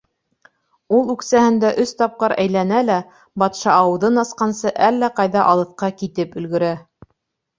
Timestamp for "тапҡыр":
1.97-2.33